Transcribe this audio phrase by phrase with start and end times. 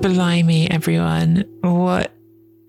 [0.00, 1.44] Blimey, everyone.
[1.62, 2.12] What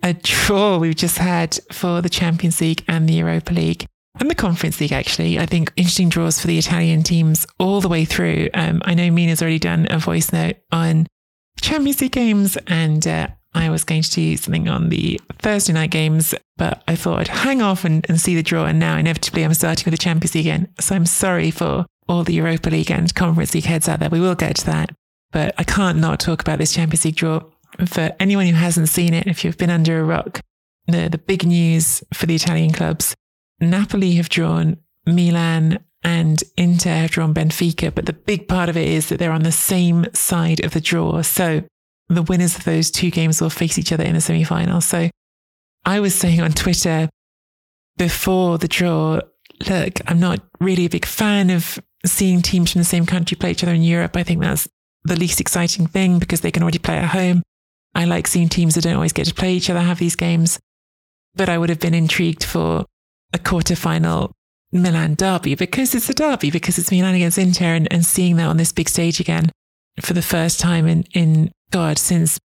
[0.02, 3.86] a draw we've just had for the Champions League and the Europa League
[4.20, 5.38] and the Conference League, actually.
[5.40, 8.50] I think interesting draws for the Italian teams all the way through.
[8.54, 11.08] Um, I know Mina's already done a voice note on
[11.62, 15.92] Champions League games, and uh, I was going to do something on the Thursday night
[15.92, 18.66] games, but I thought I'd hang off and, and see the draw.
[18.66, 20.70] And now, inevitably, I'm starting with the Champions League again.
[20.80, 24.10] So I'm sorry for all the Europa League and Conference League heads out there.
[24.10, 24.96] We will get to that.
[25.32, 27.42] But I can't not talk about this Champions League draw.
[27.86, 30.42] For anyone who hasn't seen it, if you've been under a rock,
[30.88, 33.14] the, the big news for the Italian clubs
[33.60, 37.94] Napoli have drawn Milan and Inter have drawn Benfica.
[37.94, 40.82] But the big part of it is that they're on the same side of the
[40.82, 41.22] draw.
[41.22, 41.64] So
[42.08, 44.82] the winners of those two games will face each other in the semi final.
[44.82, 45.10] So
[45.86, 47.10] I was saying on Twitter
[47.98, 49.22] before the draw,
[49.68, 53.52] look, I'm not really a big fan of seeing teams from the same country play
[53.52, 54.16] each other in Europe.
[54.16, 54.68] I think that's
[55.04, 57.44] the least exciting thing because they can already play at home.
[57.96, 60.60] I like seeing teams that don't always get to play each other have these games.
[61.36, 62.86] But I would have been intrigued for
[63.34, 64.32] a quarterfinal
[64.72, 68.48] Milan derby because it's a derby, because it's Milan against Inter and, and seeing that
[68.48, 69.50] on this big stage again
[70.02, 72.40] for the first time in, in God, since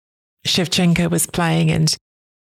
[0.47, 1.95] Shevchenko was playing and,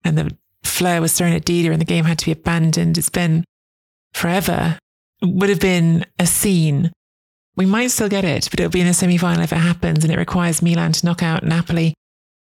[0.05, 2.99] and the flare was thrown at Dida and the game had to be abandoned.
[2.99, 3.45] It's been
[4.15, 4.79] forever.
[5.23, 6.91] It would have been a scene
[7.57, 10.05] we might still get it, but it'll be in the semi final if it happens,
[10.05, 11.95] and it requires Milan to knock out Napoli.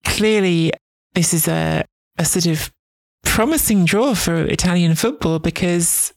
[0.06, 0.72] Clearly,
[1.14, 1.84] this is a,
[2.18, 2.72] a sort of
[3.24, 6.14] promising draw for Italian football because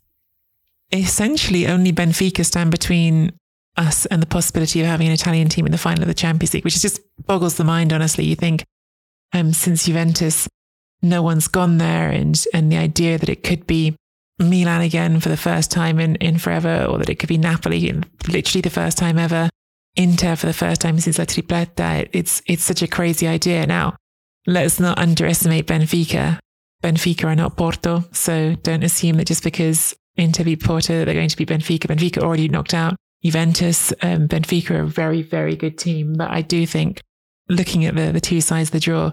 [0.93, 3.33] essentially only Benfica stand between
[3.77, 6.55] us and the possibility of having an Italian team in the final of the Champions
[6.55, 8.25] League, which just boggles the mind, honestly.
[8.25, 8.65] You think
[9.33, 10.49] um, since Juventus,
[11.03, 13.97] no one's gone there, and, and the idea that it could be
[14.39, 17.93] Milan again for the first time in, in forever, or that it could be Napoli,
[18.29, 19.49] literally the first time ever,
[19.97, 22.09] Inter for the first time since La Tripletta.
[22.13, 23.67] It's, it's such a crazy idea.
[23.67, 23.97] Now,
[24.47, 26.39] let's not underestimate Benfica.
[26.83, 31.29] Benfica are not Porto, so don't assume that just because Inter beat Porto, they're going
[31.29, 31.87] to beat Benfica.
[31.87, 33.93] Benfica already knocked out Juventus.
[34.03, 37.01] Um, Benfica are a very, very good team, but I do think
[37.49, 39.13] looking at the, the two sides of the draw,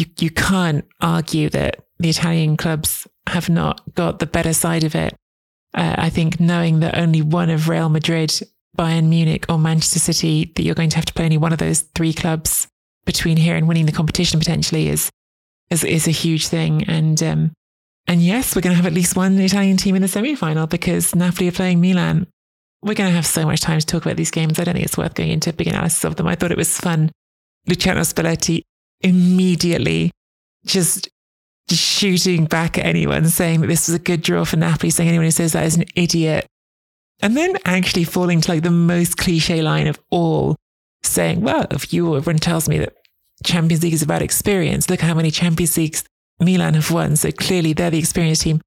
[0.00, 4.94] you, you can't argue that the Italian clubs have not got the better side of
[4.94, 5.14] it.
[5.74, 8.32] Uh, I think knowing that only one of Real Madrid,
[8.76, 11.58] Bayern Munich, or Manchester City, that you're going to have to play only one of
[11.58, 12.66] those three clubs
[13.04, 15.10] between here and winning the competition potentially is
[15.70, 16.84] is, is a huge thing.
[16.88, 17.52] And um,
[18.06, 20.66] and yes, we're going to have at least one Italian team in the semi final
[20.66, 22.26] because Napoli are playing Milan.
[22.82, 24.58] We're going to have so much time to talk about these games.
[24.58, 26.26] I don't think it's worth going into a big analysis of them.
[26.26, 27.12] I thought it was fun.
[27.68, 28.62] Luciano Spalletti
[29.00, 30.10] immediately
[30.64, 31.08] just
[31.70, 35.26] shooting back at anyone saying that this was a good draw for Napoli, saying anyone
[35.26, 36.46] who says that is an idiot.
[37.22, 40.56] And then actually falling to like the most cliche line of all,
[41.02, 42.94] saying, well, if you or everyone tells me that
[43.44, 46.04] Champions League is about experience, look how many Champions Leagues
[46.40, 47.16] Milan have won.
[47.16, 48.60] So clearly they're the experienced team.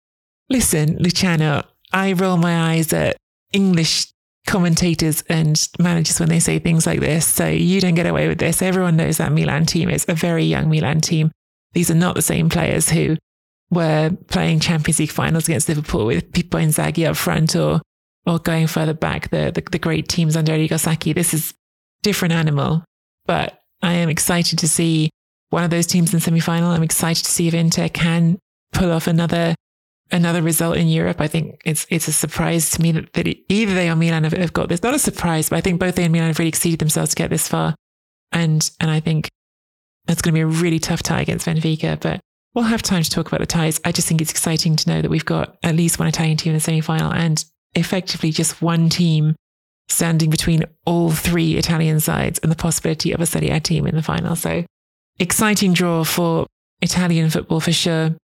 [0.50, 3.18] Listen, Luciano, I roll my eyes at
[3.52, 4.13] English
[4.46, 7.26] commentators and managers when they say things like this.
[7.26, 8.62] So you don't get away with this.
[8.62, 11.32] Everyone knows that Milan team is a very young Milan team.
[11.74, 13.18] These are not the same players who
[13.72, 17.82] were playing Champions League finals against Liverpool with Pippo Inzaghi up front or
[18.26, 21.14] or going further back, the, the, the great teams under Arrigo.
[21.14, 21.54] This is
[22.04, 22.86] different animal,
[23.26, 25.10] but I am excited to see
[25.50, 26.72] one of those teams in semi-final.
[26.72, 28.40] I'm excited to see if Inter can
[28.72, 29.56] pull off another
[30.12, 31.22] another result in Europe.
[31.22, 34.54] I think it's it's a surprise to me that, either they or Milan have, have,
[34.54, 34.84] got this.
[34.84, 37.16] Not a surprise, but I think both they and Milan have really exceeded themselves to
[37.16, 37.76] get this far.
[38.32, 39.30] And and I think
[40.06, 42.20] that's going to be a really tough tie against Benfica, but
[42.54, 43.80] we'll have time to talk about the ties.
[43.86, 46.52] I just think it's exciting to know that we've got at least one Italian team
[46.52, 47.44] in the semi final and
[47.76, 49.36] effectively just one team
[49.90, 53.96] standing between all three Italian sides and the possibility of a Serie A team in
[53.96, 54.36] the final.
[54.36, 54.64] So
[55.20, 56.48] exciting draw for
[56.82, 58.16] Italian football for sure.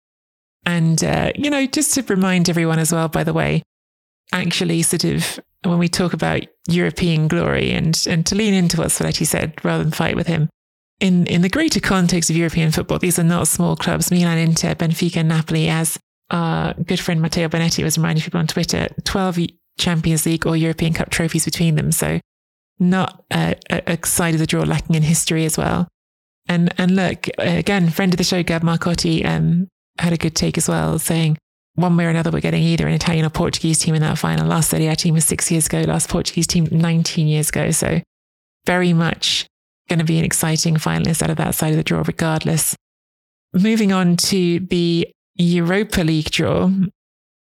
[0.65, 3.63] And, uh, you know, just to remind everyone as well, by the way,
[4.31, 8.87] actually, sort of when we talk about European glory and, and to lean into what
[8.87, 10.49] Spalletti said rather than fight with him,
[10.99, 14.11] in, in the greater context of European football, these are not small clubs.
[14.11, 15.97] Milan, Inter, Benfica, and Napoli, as
[16.29, 19.39] our good friend Matteo Bonetti was reminding people on Twitter, 12
[19.79, 21.91] Champions League or European Cup trophies between them.
[21.91, 22.19] So
[22.79, 25.87] not a, a side of the draw lacking in history as well.
[26.47, 29.67] And and look, again, friend of the show, Gab Marcotti, um,
[29.99, 31.37] had a good take as well, saying
[31.75, 34.47] one way or another, we're getting either an Italian or Portuguese team in that final.
[34.47, 37.71] Last Serie A team was six years ago, last Portuguese team 19 years ago.
[37.71, 38.01] So
[38.65, 39.47] very much
[39.87, 42.75] going to be an exciting finalist out of that side of the draw, regardless.
[43.53, 46.69] Moving on to the Europa League draw,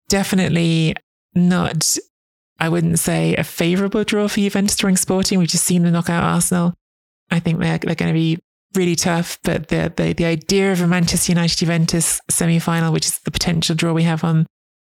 [0.09, 0.95] definitely
[1.35, 1.97] not,
[2.59, 5.39] I wouldn't say a favourable draw for Juventus during Sporting.
[5.39, 6.75] We've just seen them knock out Arsenal.
[7.31, 8.39] I think they're, they're going to be
[8.75, 13.07] really tough, but the, the, the idea of a Manchester United Juventus semi final, which
[13.07, 14.47] is the potential draw we have on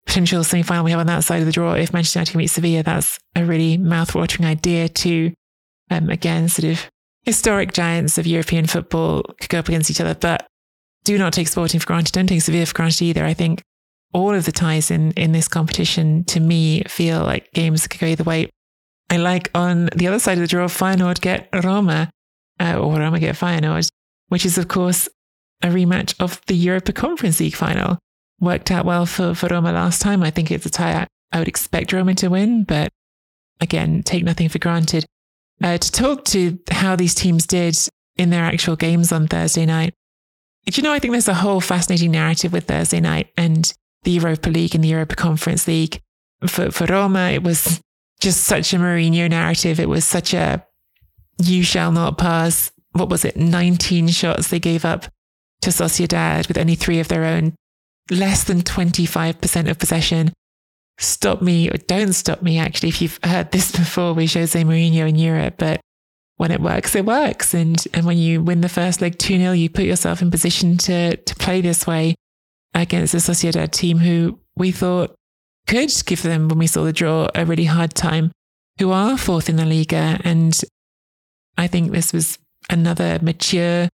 [0.05, 2.47] potential semi final we have on that side of the draw, if Manchester United meet
[2.47, 5.33] Sevilla, that's a really mouth watering idea to,
[5.91, 6.89] um, again, sort of
[7.23, 10.15] historic giants of European football could go up against each other.
[10.15, 10.47] But
[11.03, 12.13] do not take Sporting for granted.
[12.13, 13.25] Don't take Sevilla for granted either.
[13.25, 13.61] I think
[14.13, 18.07] all of the ties in, in this competition to me feel like games could go
[18.07, 18.49] either way.
[19.09, 22.09] I like on the other side of the draw, Feyenoord get Roma
[22.59, 23.89] uh, or Roma get Feyenoord,
[24.29, 25.07] which is, of course,
[25.63, 27.97] a rematch of the Europa Conference League final.
[28.39, 30.21] Worked out well for, for Roma last time.
[30.21, 32.89] I think it's a tie I would expect Roma to win, but
[33.59, 35.05] again, take nothing for granted.
[35.61, 37.75] Uh, to talk to how these teams did
[38.15, 39.93] in their actual games on Thursday night.
[40.65, 43.73] Do you know, I think there's a whole fascinating narrative with Thursday night and
[44.03, 45.99] the Europa League and the Europa Conference League.
[46.45, 47.81] For, for Roma, it was
[48.19, 49.79] just such a Mourinho narrative.
[49.79, 50.65] It was such a
[51.39, 52.71] you shall not pass.
[52.93, 53.37] What was it?
[53.37, 55.05] 19 shots they gave up
[55.61, 57.53] to Sociedad with only three of their own,
[58.09, 60.33] less than 25% of possession.
[60.99, 65.07] Stop me, or don't stop me, actually, if you've heard this before with Jose Mourinho
[65.07, 65.79] in Europe, but
[66.37, 67.53] when it works, it works.
[67.53, 70.77] And, and when you win the first leg 2 0, you put yourself in position
[70.77, 72.15] to, to play this way
[72.73, 75.15] against the Sociedad team who we thought
[75.67, 78.31] could give them, when we saw the draw, a really hard time,
[78.79, 80.61] who are fourth in the Liga and
[81.57, 82.37] I think this was
[82.69, 83.89] another mature,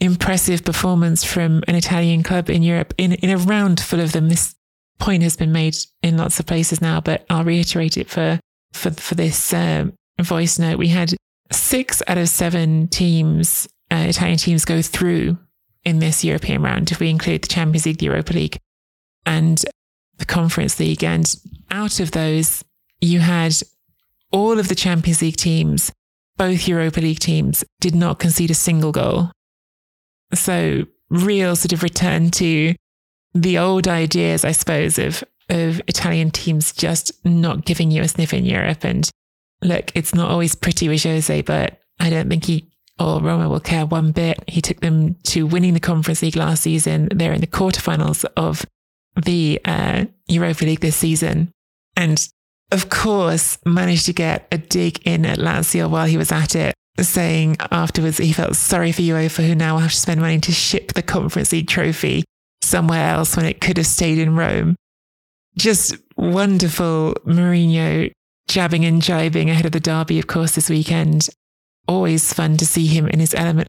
[0.00, 4.28] impressive performance from an Italian club in Europe in, in a round full of them.
[4.28, 4.54] This
[4.98, 8.40] point has been made in lots of places now, but I'll reiterate it for,
[8.72, 9.86] for, for this uh,
[10.20, 10.78] voice note.
[10.78, 11.14] We had
[11.52, 15.38] six out of seven teams, uh, Italian teams go through
[15.84, 18.58] in this European round, if we include the Champions League, the Europa League,
[19.26, 19.62] and
[20.16, 21.04] the Conference League.
[21.04, 21.34] And
[21.70, 22.64] out of those,
[23.00, 23.54] you had
[24.30, 25.92] all of the Champions League teams
[26.36, 29.30] both Europa League teams did not concede a single goal.
[30.32, 32.74] So, real sort of return to
[33.34, 38.32] the old ideas, I suppose, of, of Italian teams just not giving you a sniff
[38.32, 38.84] in Europe.
[38.84, 39.08] And
[39.62, 43.60] look, it's not always pretty with Jose, but I don't think he or Roma will
[43.60, 44.42] care one bit.
[44.46, 47.08] He took them to winning the Conference League last season.
[47.12, 48.64] They're in the quarterfinals of
[49.20, 51.50] the uh, Europa League this season.
[51.96, 52.26] And
[52.74, 56.74] of course, managed to get a dig in at Lazio while he was at it,
[57.00, 60.92] saying afterwards he felt sorry for UEFA, who now have to spend money to ship
[60.92, 62.24] the Conference League trophy
[62.62, 64.74] somewhere else when it could have stayed in Rome.
[65.56, 68.10] Just wonderful Mourinho
[68.48, 71.28] jabbing and jibing ahead of the derby, of course, this weekend.
[71.86, 73.68] Always fun to see him in his element.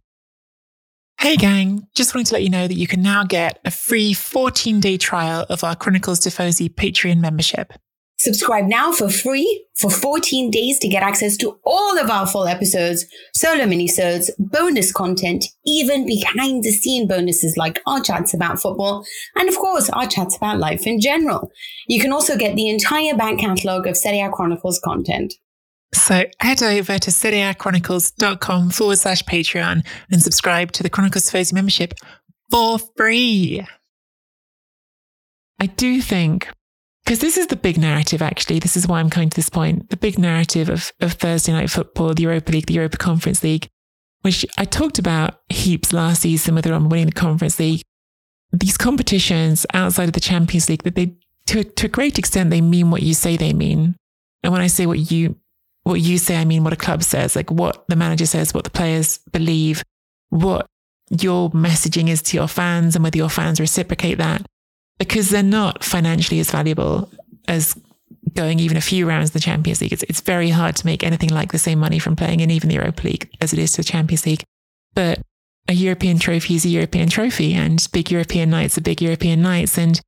[1.19, 4.13] Hey gang, just wanted to let you know that you can now get a free
[4.13, 7.71] 14 day trial of our Chronicles Tifosi Patreon membership.
[8.17, 12.47] Subscribe now for free for 14 days to get access to all of our full
[12.47, 19.05] episodes, solo minisodes, bonus content, even behind the scene bonuses like our chats about football,
[19.35, 21.51] and of course, our chats about life in general.
[21.87, 25.33] You can also get the entire back catalogue of Serie A Chronicles content.
[25.93, 31.93] So head over to serieachronicles.com forward slash Patreon and subscribe to the Chronicles Tifosi membership
[32.49, 33.65] for free.
[35.59, 36.49] I do think
[37.05, 38.57] because this is the big narrative, actually.
[38.57, 39.91] This is why I'm coming to this point.
[39.91, 43.69] The big narrative of, of Thursday night football, the Europa League, the Europa Conference League,
[44.21, 47.83] which I talked about heaps last season, whether I'm winning the Conference League.
[48.51, 51.15] These competitions outside of the Champions League, that they,
[51.47, 53.95] to, to a great extent, they mean what you say they mean.
[54.41, 55.35] And when I say what you,
[55.83, 58.63] what you say, I mean what a club says, like what the manager says, what
[58.63, 59.83] the players believe,
[60.29, 60.65] what
[61.11, 64.43] your messaging is to your fans and whether your fans reciprocate that
[64.97, 67.09] because they're not financially as valuable
[67.47, 67.79] as
[68.33, 69.93] going even a few rounds in the Champions League.
[69.93, 72.69] It's, it's very hard to make anything like the same money from playing in even
[72.69, 74.43] the Europa League as it is to the Champions League.
[74.93, 75.21] But
[75.67, 79.77] a European trophy is a European trophy, and big European nights are big European nights.
[79.77, 79.99] And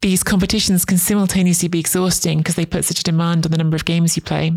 [0.00, 3.76] these competitions can simultaneously be exhausting because they put such a demand on the number
[3.76, 4.52] of games you play,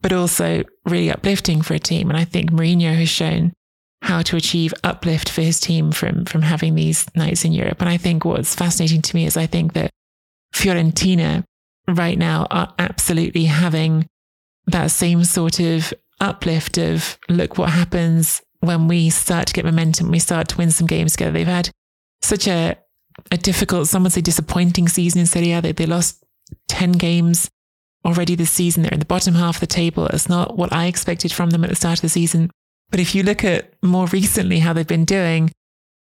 [0.00, 2.10] but also really uplifting for a team.
[2.10, 3.52] And I think Mourinho has shown
[4.02, 7.80] how to achieve uplift for his team from, from having these nights in Europe.
[7.80, 9.90] And I think what's fascinating to me is I think that
[10.54, 11.44] Fiorentina
[11.88, 14.06] right now are absolutely having
[14.66, 20.10] that same sort of uplift of look what happens when we start to get momentum,
[20.10, 21.32] we start to win some games together.
[21.32, 21.70] They've had
[22.22, 22.76] such a,
[23.30, 25.62] a difficult, some would say disappointing season in Serie A.
[25.62, 26.24] They, they lost
[26.68, 27.50] 10 games
[28.04, 28.82] already this season.
[28.82, 30.06] They're in the bottom half of the table.
[30.08, 32.50] It's not what I expected from them at the start of the season.
[32.90, 35.50] But if you look at more recently how they've been doing,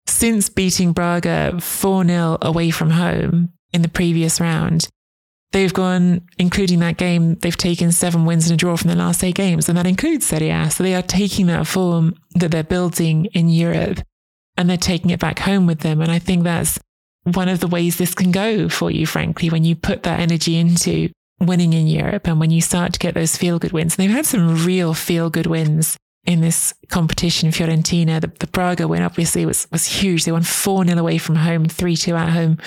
[0.07, 4.89] since beating Braga 4 0 away from home in the previous round,
[5.53, 9.25] they've gone, including that game, they've taken seven wins and a draw from the last
[9.25, 10.71] eight games, and that includes Serie A.
[10.71, 14.01] So they are taking that form that they're building in Europe
[14.57, 16.01] and they're taking it back home with them.
[16.01, 16.79] And I think that's
[17.25, 20.57] one of the ways this can go for you, frankly, when you put that energy
[20.57, 21.11] into
[21.41, 23.97] winning in Europe and when you start to get those feel good wins.
[23.97, 27.51] And they've had some real feel good wins in this competition.
[27.51, 30.25] Fiorentina, the, the Braga win obviously was, was huge.
[30.25, 32.59] They won 4 0 away from home, 3 2 at home.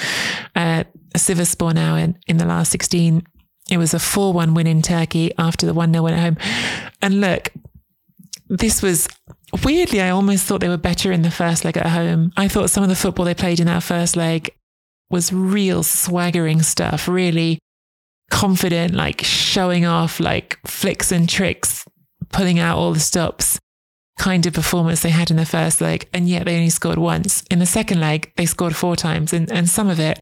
[0.55, 0.83] Uh,
[1.15, 3.23] Sivasspor now in, in the last 16.
[3.69, 6.37] It was a 4 1 win in Turkey after the 1 0 win at home.
[7.01, 7.51] And look,
[8.49, 9.07] this was
[9.63, 12.31] weirdly, I almost thought they were better in the first leg at home.
[12.37, 14.51] I thought some of the football they played in that first leg
[15.09, 17.59] was real swaggering stuff, really
[18.29, 21.85] confident, like showing off, like flicks and tricks,
[22.31, 23.59] pulling out all the stops
[24.17, 26.07] kind of performance they had in the first leg.
[26.13, 27.43] And yet they only scored once.
[27.51, 29.31] In the second leg, they scored four times.
[29.31, 30.19] And, and some of it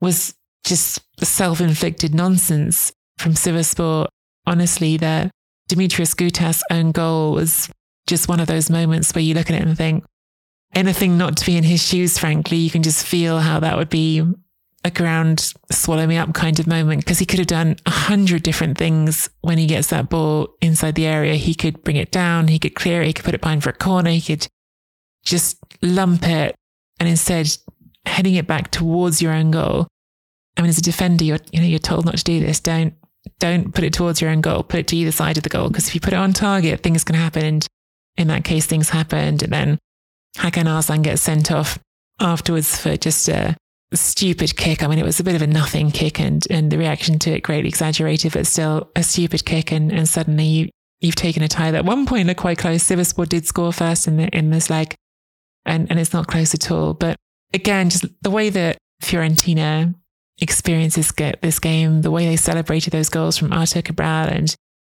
[0.00, 4.06] was just self inflicted nonsense from Sivasspor.
[4.46, 5.30] Honestly, the
[5.68, 7.70] Dimitris Goutas own goal was
[8.06, 10.04] just one of those moments where you look at it and think,
[10.74, 13.90] anything not to be in his shoes, frankly, you can just feel how that would
[13.90, 14.22] be
[14.84, 18.42] a ground swallow me up kind of moment because he could have done a hundred
[18.42, 21.34] different things when he gets that ball inside the area.
[21.34, 23.70] He could bring it down, he could clear it, he could put it behind for
[23.70, 24.46] a corner, he could
[25.24, 26.54] just lump it
[27.00, 27.48] and instead
[28.06, 29.88] heading it back towards your own goal.
[30.56, 32.58] I mean, as a defender, you're, you know, you're told not to do this.
[32.60, 32.94] Don't,
[33.38, 34.62] don't put it towards your own goal.
[34.64, 35.68] Put it to either side of the goal.
[35.68, 37.44] Because if you put it on target, things can happen.
[37.44, 37.66] And
[38.16, 39.42] in that case, things happened.
[39.44, 39.78] And then
[40.36, 41.78] Hakan Arslan gets sent off
[42.18, 43.56] afterwards for just a
[43.96, 44.82] stupid kick.
[44.82, 47.30] I mean, it was a bit of a nothing kick and, and the reaction to
[47.30, 49.72] it greatly exaggerated, but still a stupid kick.
[49.72, 50.68] And, and suddenly you,
[51.00, 52.84] you've taken a tie that at one point looked quite close.
[52.84, 54.94] Sivasspor did score first in the, in this leg
[55.64, 56.94] and, and it's not close at all.
[56.94, 57.16] But
[57.54, 59.94] again, just the way that Fiorentina
[60.40, 64.54] experiences get this game, the way they celebrated those goals from Arthur Cabral and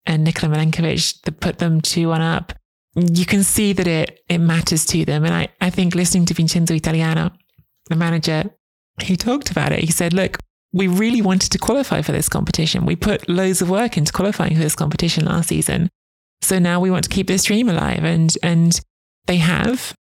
[0.07, 2.55] and Nikola Milenkovic that put them 2 1 up,
[2.95, 5.25] you can see that it it matters to them.
[5.25, 7.33] And I, I think listening to Vincenzo Italiano,
[7.89, 8.51] the manager,
[9.03, 9.81] he talked about it.
[9.81, 10.39] He said, look,
[10.73, 12.87] we really wanted to qualify for this competition.
[12.87, 15.89] We put loads of work into qualifying for this competition last season.
[16.43, 18.05] So now we want to keep this dream alive.
[18.05, 18.81] And and
[19.27, 19.95] they have.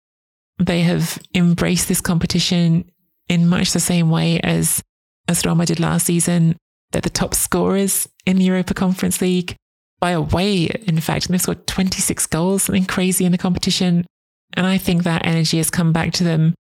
[0.58, 2.90] They have embraced this competition
[3.28, 4.82] in much the same way as,
[5.28, 6.56] as Roma did last season.
[6.90, 9.56] They're the top scorers in the Europa Conference League
[10.00, 11.28] by a way, in fact.
[11.28, 14.06] they've scored 26 goals, something crazy in the competition.
[14.54, 16.54] And I think that energy has come back to them.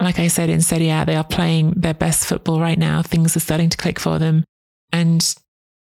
[0.00, 3.02] Like I said in Serie A, they are playing their best football right now.
[3.02, 4.44] Things are starting to click for them.
[4.92, 5.34] And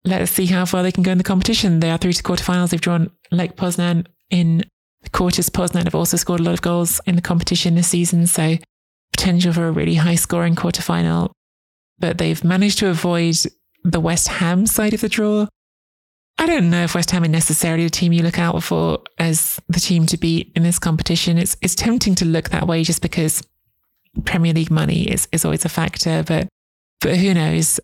[0.04, 1.80] let us see how far they can go in the competition.
[1.80, 2.72] They are through to quarterfinals.
[2.72, 4.64] They've drawn Lech Poznan in
[5.04, 5.50] the quarters.
[5.50, 8.56] Poznan have also scored a lot of goals in the competition this season, so
[9.12, 11.32] potential for a really high scoring quarterfinal.
[12.00, 13.36] But they've managed to avoid
[13.84, 15.48] the West Ham side of the draw.
[16.40, 19.60] I don't know if West Ham are necessarily the team you look out for as
[19.68, 21.38] the team to beat in this competition.
[21.38, 23.42] It's it's tempting to look that way just because
[24.26, 26.48] Premier League money is, is always a factor, but
[27.02, 27.80] but who knows?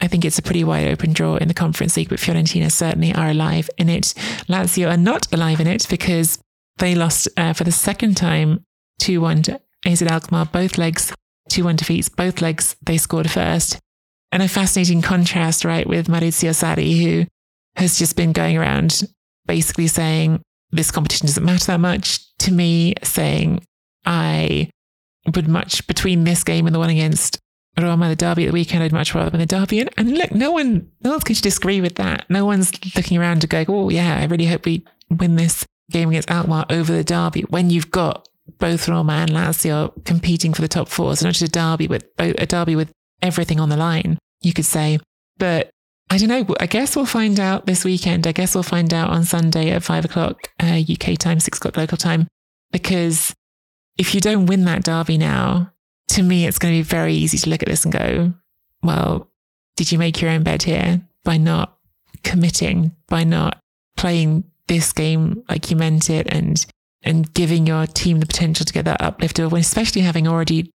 [0.00, 3.14] I think it's a pretty wide open draw in the Conference League, but Fiorentina certainly
[3.14, 4.14] are alive in it.
[4.48, 6.38] Lazio are not alive in it because
[6.76, 8.64] they lost uh, for the second time
[9.00, 11.12] 2 1 to AZ Alkmaar, both legs,
[11.48, 13.78] 2 1 defeats, both legs they scored first.
[14.30, 17.26] And a fascinating contrast, right, with Maurizio Sarri, who
[17.76, 19.02] has just been going around
[19.46, 23.64] basically saying this competition doesn't matter that much to me, saying
[24.04, 24.70] I
[25.34, 27.38] would much between this game and the one against
[27.78, 29.80] Roma, the derby at the weekend, I'd much rather win the derby.
[29.80, 32.28] And, and look, no one, no one's going to disagree with that.
[32.28, 36.08] No one's looking around to go, oh yeah, I really hope we win this game
[36.10, 40.68] against Alkmaar over the derby when you've got both Roma and Lazio competing for the
[40.68, 41.14] top four.
[41.16, 42.90] So not just a derby with a derby with
[43.22, 44.98] everything on the line, you could say.
[45.38, 45.70] But
[46.10, 46.54] I don't know.
[46.58, 48.26] I guess we'll find out this weekend.
[48.26, 51.76] I guess we'll find out on Sunday at five o'clock uh, UK time, six o'clock
[51.76, 52.26] local time.
[52.72, 53.34] Because
[53.98, 55.72] if you don't win that derby now,
[56.08, 58.32] to me, it's going to be very easy to look at this and go,
[58.82, 59.30] well,
[59.76, 61.76] did you make your own bed here by not
[62.22, 63.58] committing, by not
[63.96, 66.64] playing this game like you meant it and
[67.02, 70.70] and giving your team the potential to get that uplift of especially having already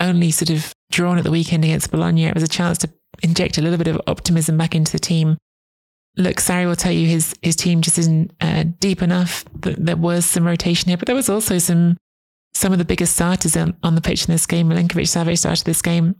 [0.00, 2.26] only sort of drawn at the weekend against Bologna.
[2.26, 2.90] It was a chance to
[3.22, 5.38] inject a little bit of optimism back into the team.
[6.16, 9.44] Look, Sarri will tell you his his team just isn't uh, deep enough.
[9.54, 11.96] There was some rotation here, but there was also some
[12.54, 14.68] some of the biggest starters on, on the pitch in this game.
[14.68, 16.16] Milinkovic Savic started this game,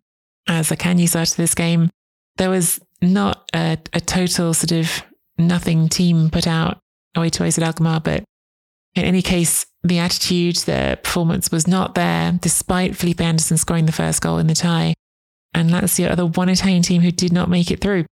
[0.48, 1.90] uh, Zaccagni started this game.
[2.36, 5.02] There was not a, a total sort of
[5.38, 6.78] nothing team put out
[7.14, 8.24] away to AZ Alkmaar, but
[8.94, 13.92] in any case, the attitude, the performance was not there, despite Felipe Anderson scoring the
[13.92, 14.94] first goal in the tie.
[15.54, 18.06] And that's the other one Italian team who did not make it through.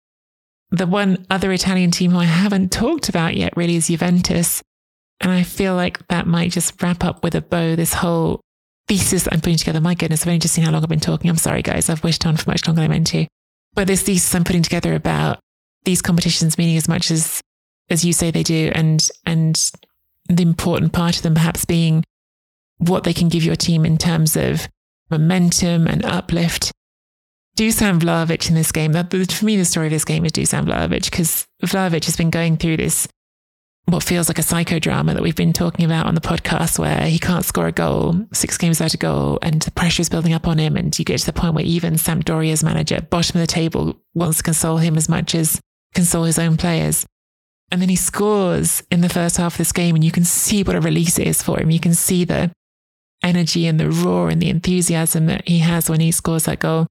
[0.71, 4.63] The one other Italian team who I haven't talked about yet really is Juventus.
[5.21, 8.41] And I feel like that might just wrap up with a bow this whole
[8.87, 9.81] thesis I'm putting together.
[9.81, 11.29] My goodness, I've only just seen how long I've been talking.
[11.29, 11.89] I'm sorry, guys.
[11.89, 13.27] I've wished on for much longer than I meant to.
[13.75, 15.41] But this thesis I'm putting together about
[15.85, 17.41] these competitions meaning as much as
[17.91, 19.71] as you say they do, and and
[20.29, 22.05] the important part of them perhaps being
[22.79, 24.69] what they can give your team in terms of
[25.11, 26.71] momentum and uplift.
[27.57, 30.67] Dusan Vlahovic in this game, that, for me, the story of this game is Dusan
[30.67, 33.09] Vlahovic because Vlahovic has been going through this,
[33.93, 37.19] what feels like a psychodrama that we've been talking about on the podcast, where he
[37.19, 40.47] can't score a goal, six games without a goal, and the pressure is building up
[40.47, 40.77] on him.
[40.77, 44.39] And you get to the point where even Sampdoria's manager, bottom of the table, wants
[44.39, 45.61] to console him as much as
[45.95, 47.07] console his own players.
[47.71, 50.63] And then he scores in the first half of this game, and you can see
[50.63, 51.71] what a release it is for him.
[51.71, 52.51] You can see the
[53.23, 56.87] energy and the roar and the enthusiasm that he has when he scores that goal.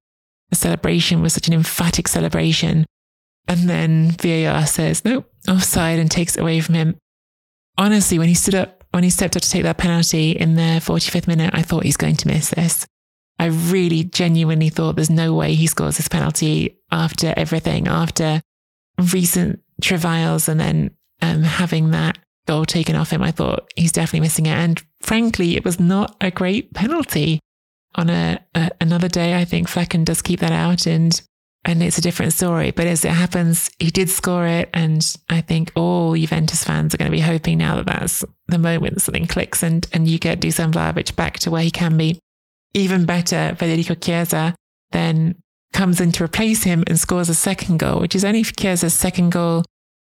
[0.49, 2.85] The celebration was such an emphatic celebration.
[3.47, 6.95] And then VAR says, nope, offside and takes it away from him.
[7.77, 10.81] Honestly, when he stood up, when he stepped up to take that penalty in the
[10.81, 12.85] 45th minute, I thought he's going to miss this.
[13.39, 18.41] I really genuinely thought there's no way he scores this penalty after everything, after
[19.13, 24.21] recent travails and then um, having that goal taken off him, I thought he's definitely
[24.21, 24.55] missing it.
[24.55, 27.39] And frankly, it was not a great penalty.
[27.95, 31.19] On a, a another day, I think Flekken does keep that out, and
[31.67, 32.71] and it's a different story.
[32.71, 36.97] But as it happens, he did score it, and I think all Juventus fans are
[36.97, 40.17] going to be hoping now that that's the moment that something clicks, and and you
[40.17, 42.19] get Dusan Vlahovic back to where he can be.
[42.73, 44.55] Even better, Federico Chiesa
[44.91, 45.35] then
[45.73, 49.31] comes in to replace him and scores a second goal, which is only Chiesa's second
[49.31, 49.65] goal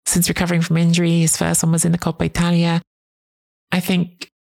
[0.07, 1.21] since recovering from injury.
[1.21, 2.81] His first one was in the Coppa Italia.
[3.73, 4.31] I think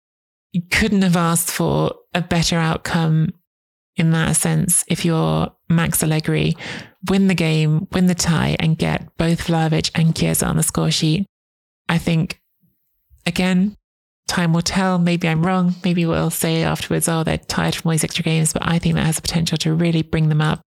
[0.52, 3.32] you couldn't have asked for a better outcome
[3.96, 6.56] in that sense if you're Max Allegri.
[7.08, 10.90] Win the game, win the tie, and get both Vlahovic and Chiesa on the score
[10.90, 11.26] sheet.
[11.88, 12.40] I think,
[13.24, 13.76] again,
[14.26, 14.98] time will tell.
[14.98, 15.74] Maybe I'm wrong.
[15.84, 18.52] Maybe we'll say afterwards, oh, they're tired from all these extra games.
[18.52, 20.60] But I think that has the potential to really bring them up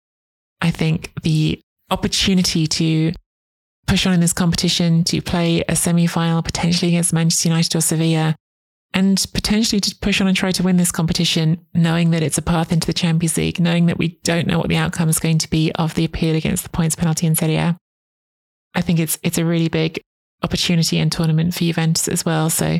[0.62, 3.12] I think the opportunity to
[3.88, 7.82] push on in this competition, to play a semi final potentially against Manchester United or
[7.82, 8.36] Sevilla,
[8.93, 12.41] and potentially to push on and try to win this competition, knowing that it's a
[12.41, 15.38] path into the Champions League, knowing that we don't know what the outcome is going
[15.38, 17.78] to be of the appeal against the points penalty in Serie A.
[18.75, 20.02] I think it's it's a really big
[20.43, 22.49] opportunity and tournament for Juventus as well.
[22.49, 22.80] So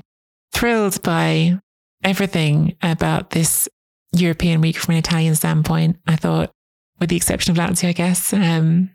[0.54, 1.60] thrilled by
[2.04, 3.68] everything about this
[4.12, 5.98] European week from an Italian standpoint.
[6.08, 6.52] I thought
[7.00, 8.34] with the exception of Lazio, I guess.
[8.34, 8.92] Um,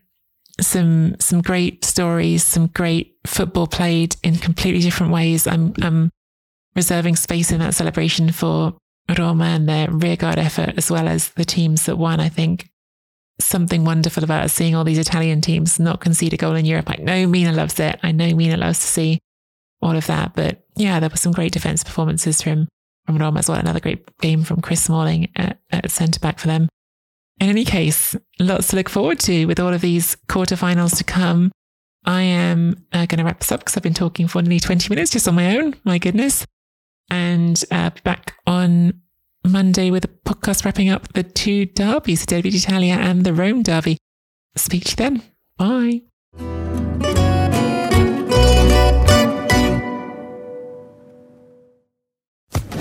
[0.60, 5.46] some some great stories, some great football played in completely different ways.
[5.46, 6.10] I'm I'm
[6.76, 8.74] reserving space in that celebration for
[9.18, 12.20] Roma and their rearguard effort, as well as the teams that won.
[12.20, 12.68] I think
[13.40, 16.90] something wonderful about seeing all these Italian teams not concede a goal in Europe.
[16.90, 17.98] I know Mina loves it.
[18.02, 19.20] I know Mina loves to see
[19.82, 20.34] all of that.
[20.34, 22.68] But yeah, there were some great defense performances from
[23.06, 23.58] from Roma as well.
[23.58, 26.68] Another great game from Chris Smalling at, at centre back for them.
[27.38, 31.52] In any case, lots to look forward to with all of these quarterfinals to come.
[32.06, 34.88] I am uh, going to wrap this up because I've been talking for nearly 20
[34.88, 35.74] minutes just on my own.
[35.84, 36.46] My goodness.
[37.10, 39.00] And uh, back on
[39.46, 43.62] Monday with a podcast wrapping up the two derbies, the Derby d'Italia and the Rome
[43.62, 43.98] Derby.
[44.56, 45.22] Speak to you then.
[45.56, 46.02] Bye.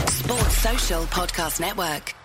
[0.08, 2.16] Sports Social Podcast Network.